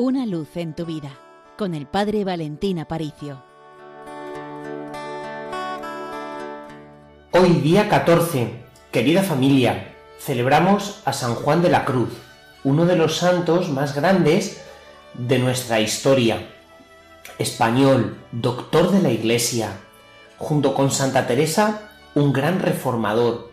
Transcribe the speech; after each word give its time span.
Una 0.00 0.26
luz 0.26 0.50
en 0.54 0.76
tu 0.76 0.86
vida 0.86 1.10
con 1.56 1.74
el 1.74 1.88
Padre 1.88 2.22
Valentín 2.22 2.78
Aparicio. 2.78 3.42
Hoy 7.32 7.54
día 7.54 7.88
14, 7.88 8.62
querida 8.92 9.24
familia, 9.24 9.96
celebramos 10.20 11.02
a 11.04 11.12
San 11.12 11.34
Juan 11.34 11.62
de 11.62 11.70
la 11.70 11.84
Cruz, 11.84 12.10
uno 12.62 12.86
de 12.86 12.94
los 12.94 13.16
santos 13.16 13.70
más 13.70 13.96
grandes 13.96 14.62
de 15.14 15.40
nuestra 15.40 15.80
historia. 15.80 16.46
Español, 17.40 18.18
doctor 18.30 18.92
de 18.92 19.02
la 19.02 19.10
Iglesia, 19.10 19.80
junto 20.36 20.74
con 20.74 20.92
Santa 20.92 21.26
Teresa, 21.26 21.90
un 22.14 22.32
gran 22.32 22.60
reformador, 22.60 23.50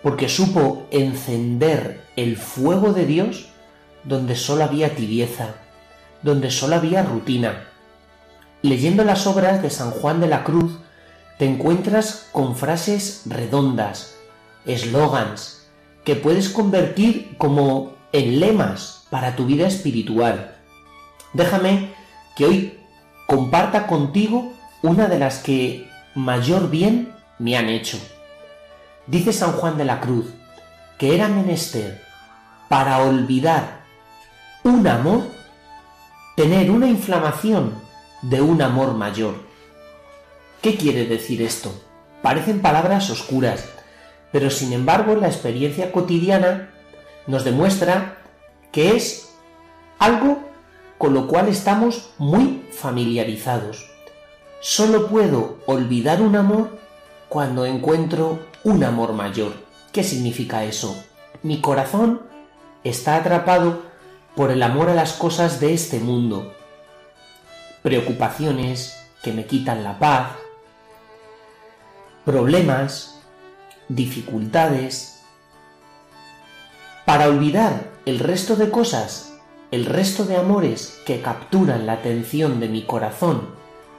porque 0.00 0.28
supo 0.28 0.86
encender 0.92 2.04
el 2.14 2.36
fuego 2.36 2.92
de 2.92 3.04
Dios 3.04 3.48
donde 4.04 4.36
solo 4.36 4.62
había 4.62 4.94
tibieza, 4.94 5.56
donde 6.22 6.50
solo 6.50 6.76
había 6.76 7.02
rutina. 7.02 7.64
Leyendo 8.62 9.04
las 9.04 9.26
obras 9.26 9.62
de 9.62 9.70
San 9.70 9.90
Juan 9.90 10.20
de 10.20 10.28
la 10.28 10.44
Cruz, 10.44 10.78
te 11.38 11.46
encuentras 11.46 12.28
con 12.32 12.56
frases 12.56 13.22
redondas, 13.26 14.14
eslogans, 14.64 15.66
que 16.04 16.16
puedes 16.16 16.48
convertir 16.48 17.36
como 17.38 17.94
en 18.12 18.40
lemas 18.40 19.06
para 19.10 19.34
tu 19.34 19.46
vida 19.46 19.66
espiritual. 19.66 20.56
Déjame 21.32 21.90
que 22.36 22.44
hoy 22.44 22.78
comparta 23.26 23.86
contigo 23.86 24.52
una 24.82 25.08
de 25.08 25.18
las 25.18 25.38
que 25.38 25.88
mayor 26.14 26.70
bien 26.70 27.12
me 27.38 27.56
han 27.56 27.68
hecho. 27.68 27.98
Dice 29.06 29.32
San 29.32 29.52
Juan 29.52 29.78
de 29.78 29.84
la 29.84 30.00
Cruz 30.00 30.26
que 31.02 31.16
era 31.16 31.26
menester 31.26 32.00
para 32.68 33.02
olvidar 33.02 33.80
un 34.62 34.86
amor, 34.86 35.24
tener 36.36 36.70
una 36.70 36.88
inflamación 36.88 37.74
de 38.22 38.40
un 38.40 38.62
amor 38.62 38.94
mayor. 38.94 39.34
¿Qué 40.62 40.76
quiere 40.76 41.06
decir 41.06 41.42
esto? 41.42 41.72
Parecen 42.22 42.62
palabras 42.62 43.10
oscuras, 43.10 43.68
pero 44.30 44.48
sin 44.48 44.72
embargo 44.72 45.14
la 45.14 45.26
experiencia 45.26 45.92
cotidiana 45.92 46.70
nos 47.26 47.44
demuestra 47.44 48.18
que 48.70 48.96
es 48.96 49.34
algo 49.98 50.38
con 50.96 51.14
lo 51.14 51.26
cual 51.26 51.48
estamos 51.48 52.10
muy 52.16 52.62
familiarizados. 52.70 53.90
Solo 54.60 55.08
puedo 55.08 55.58
olvidar 55.66 56.22
un 56.22 56.36
amor 56.36 56.78
cuando 57.28 57.66
encuentro 57.66 58.38
un 58.64 58.84
amor 58.84 59.12
mayor. 59.12 59.52
¿Qué 59.90 60.02
significa 60.04 60.64
eso? 60.64 60.96
Mi 61.42 61.60
corazón 61.60 62.22
está 62.84 63.16
atrapado 63.16 63.91
por 64.36 64.50
el 64.50 64.62
amor 64.62 64.88
a 64.88 64.94
las 64.94 65.12
cosas 65.12 65.60
de 65.60 65.74
este 65.74 65.98
mundo, 65.98 66.54
preocupaciones 67.82 68.96
que 69.22 69.32
me 69.32 69.46
quitan 69.46 69.84
la 69.84 69.98
paz, 69.98 70.32
problemas, 72.24 73.20
dificultades. 73.88 75.22
Para 77.04 77.28
olvidar 77.28 77.90
el 78.06 78.20
resto 78.20 78.56
de 78.56 78.70
cosas, 78.70 79.34
el 79.70 79.86
resto 79.86 80.24
de 80.24 80.36
amores 80.36 81.00
que 81.04 81.20
capturan 81.20 81.86
la 81.86 81.94
atención 81.94 82.60
de 82.60 82.68
mi 82.68 82.82
corazón, 82.84 83.48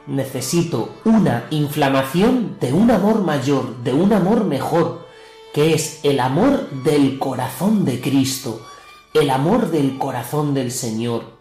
necesito 0.07 0.95
una 1.05 1.45
inflamación 1.51 2.57
de 2.59 2.73
un 2.73 2.91
amor 2.91 3.23
mayor, 3.23 3.77
de 3.83 3.93
un 3.93 4.13
amor 4.13 4.45
mejor, 4.45 5.07
que 5.53 5.73
es 5.73 5.99
el 6.03 6.19
amor 6.19 6.69
del 6.83 7.19
corazón 7.19 7.85
de 7.85 8.01
Cristo, 8.01 8.65
el 9.13 9.29
amor 9.29 9.69
del 9.69 9.99
corazón 9.99 10.55
del 10.55 10.71
Señor, 10.71 11.37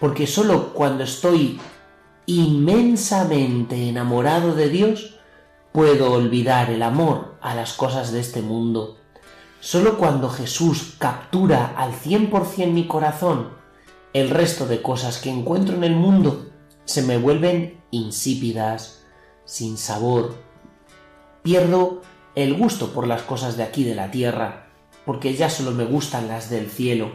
porque 0.00 0.26
solo 0.26 0.72
cuando 0.74 1.04
estoy 1.04 1.60
inmensamente 2.26 3.88
enamorado 3.88 4.54
de 4.54 4.68
Dios, 4.68 5.20
puedo 5.70 6.12
olvidar 6.12 6.70
el 6.70 6.82
amor 6.82 7.36
a 7.40 7.54
las 7.54 7.74
cosas 7.74 8.10
de 8.10 8.18
este 8.18 8.42
mundo. 8.42 8.96
Solo 9.60 9.98
cuando 9.98 10.28
Jesús 10.28 10.96
captura 10.98 11.74
al 11.76 11.94
cien 11.94 12.28
por 12.28 12.44
cien 12.44 12.74
mi 12.74 12.88
corazón, 12.88 13.50
el 14.12 14.28
resto 14.28 14.66
de 14.66 14.82
cosas 14.82 15.18
que 15.18 15.30
encuentro 15.30 15.76
en 15.76 15.84
el 15.84 15.94
mundo 15.94 16.50
se 16.84 17.02
me 17.02 17.18
vuelven 17.18 17.80
insípidas, 17.92 19.04
sin 19.44 19.78
sabor. 19.78 20.34
Pierdo 21.42 22.02
el 22.34 22.54
gusto 22.54 22.92
por 22.92 23.06
las 23.06 23.22
cosas 23.22 23.56
de 23.56 23.62
aquí 23.62 23.84
de 23.84 23.94
la 23.94 24.10
tierra 24.10 24.71
porque 25.04 25.34
ya 25.34 25.50
solo 25.50 25.72
me 25.72 25.84
gustan 25.84 26.28
las 26.28 26.50
del 26.50 26.70
cielo. 26.70 27.12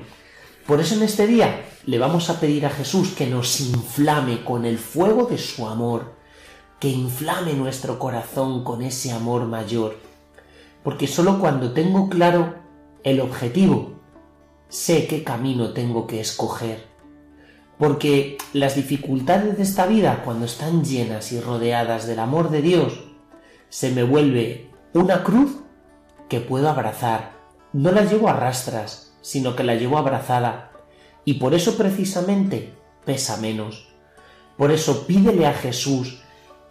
Por 0.65 0.81
eso 0.81 0.95
en 0.95 1.03
este 1.03 1.27
día 1.27 1.63
le 1.85 1.97
vamos 1.97 2.29
a 2.29 2.39
pedir 2.39 2.65
a 2.65 2.69
Jesús 2.69 3.13
que 3.17 3.27
nos 3.27 3.61
inflame 3.61 4.43
con 4.43 4.65
el 4.65 4.77
fuego 4.77 5.25
de 5.25 5.37
su 5.37 5.67
amor, 5.67 6.15
que 6.79 6.89
inflame 6.89 7.53
nuestro 7.53 7.97
corazón 7.97 8.63
con 8.63 8.81
ese 8.81 9.11
amor 9.11 9.45
mayor, 9.45 9.97
porque 10.83 11.07
solo 11.07 11.39
cuando 11.39 11.71
tengo 11.71 12.09
claro 12.09 12.55
el 13.03 13.21
objetivo, 13.21 13.93
sé 14.67 15.07
qué 15.07 15.23
camino 15.23 15.71
tengo 15.73 16.07
que 16.07 16.19
escoger. 16.19 16.85
Porque 17.77 18.37
las 18.53 18.75
dificultades 18.75 19.55
de 19.55 19.63
esta 19.63 19.85
vida, 19.85 20.23
cuando 20.25 20.45
están 20.45 20.83
llenas 20.83 21.31
y 21.31 21.39
rodeadas 21.39 22.07
del 22.07 22.19
amor 22.19 22.49
de 22.49 22.61
Dios, 22.61 23.03
se 23.69 23.91
me 23.91 24.03
vuelve 24.03 24.71
una 24.93 25.23
cruz 25.23 25.57
que 26.27 26.39
puedo 26.41 26.69
abrazar, 26.69 27.36
no 27.73 27.91
la 27.91 28.03
llevo 28.03 28.29
a 28.29 28.33
rastras, 28.33 29.13
sino 29.21 29.55
que 29.55 29.63
la 29.63 29.75
llevo 29.75 29.97
abrazada, 29.97 30.71
y 31.25 31.35
por 31.35 31.53
eso 31.53 31.75
precisamente 31.77 32.73
pesa 33.05 33.37
menos. 33.37 33.89
Por 34.57 34.71
eso 34.71 35.05
pídele 35.05 35.45
a 35.45 35.53
Jesús 35.53 36.21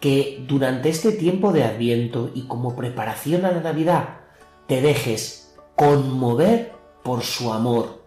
que 0.00 0.44
durante 0.46 0.88
este 0.88 1.12
tiempo 1.12 1.52
de 1.52 1.64
Adviento 1.64 2.30
y 2.34 2.46
como 2.46 2.74
preparación 2.76 3.44
a 3.44 3.52
la 3.52 3.60
Navidad 3.60 4.20
te 4.66 4.80
dejes 4.80 5.54
conmover 5.74 6.72
por 7.02 7.22
su 7.22 7.52
amor. 7.52 8.02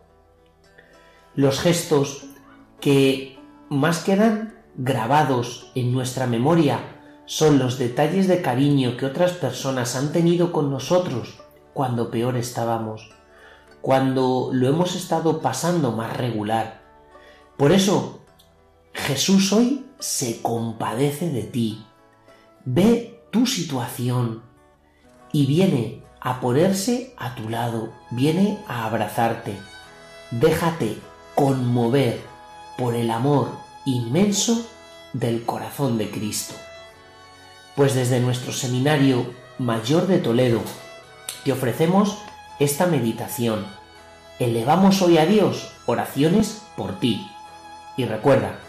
Los 1.35 1.59
gestos 1.59 2.25
que 2.81 3.37
más 3.69 4.03
quedan 4.03 4.57
grabados 4.75 5.71
en 5.75 5.93
nuestra 5.93 6.25
memoria 6.25 6.79
son 7.25 7.59
los 7.59 7.77
detalles 7.77 8.27
de 8.27 8.41
cariño 8.41 8.97
que 8.97 9.05
otras 9.05 9.33
personas 9.33 9.95
han 9.95 10.11
tenido 10.11 10.51
con 10.51 10.71
nosotros 10.71 11.39
cuando 11.73 12.11
peor 12.11 12.37
estábamos, 12.37 13.11
cuando 13.81 14.49
lo 14.51 14.67
hemos 14.67 14.95
estado 14.95 15.41
pasando 15.41 15.91
más 15.91 16.15
regular. 16.15 16.81
Por 17.57 17.71
eso, 17.71 18.19
Jesús 18.93 19.53
hoy 19.53 19.85
se 19.99 20.41
compadece 20.41 21.29
de 21.29 21.43
ti, 21.43 21.85
ve 22.65 23.21
tu 23.31 23.45
situación 23.45 24.43
y 25.31 25.45
viene 25.45 26.03
a 26.21 26.41
ponerse 26.41 27.13
a 27.17 27.35
tu 27.35 27.49
lado, 27.49 27.93
viene 28.11 28.59
a 28.67 28.85
abrazarte. 28.85 29.57
Déjate 30.31 30.97
conmover 31.35 32.21
por 32.77 32.95
el 32.95 33.11
amor 33.11 33.49
inmenso 33.85 34.65
del 35.13 35.45
corazón 35.45 35.97
de 35.97 36.09
Cristo. 36.09 36.53
Pues 37.75 37.95
desde 37.95 38.19
nuestro 38.19 38.51
seminario 38.51 39.33
mayor 39.57 40.07
de 40.07 40.19
Toledo, 40.19 40.61
te 41.43 41.51
ofrecemos 41.51 42.17
esta 42.59 42.85
meditación. 42.85 43.65
Elevamos 44.39 45.01
hoy 45.01 45.17
a 45.17 45.25
Dios 45.25 45.71
oraciones 45.85 46.63
por 46.75 46.99
ti. 46.99 47.29
Y 47.97 48.05
recuerda, 48.05 48.59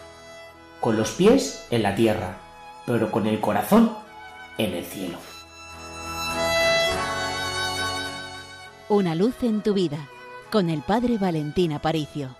con 0.81 0.97
los 0.97 1.11
pies 1.13 1.67
en 1.71 1.83
la 1.83 1.95
tierra, 1.95 2.39
pero 2.87 3.11
con 3.11 3.27
el 3.27 3.41
corazón 3.41 3.93
en 4.59 4.75
el 4.75 4.85
cielo. 4.85 5.19
Una 8.89 9.15
luz 9.15 9.35
en 9.43 9.63
tu 9.63 9.75
vida, 9.75 10.09
con 10.51 10.69
el 10.69 10.83
Padre 10.83 11.19
Valentín 11.19 11.73
Aparicio. 11.73 12.40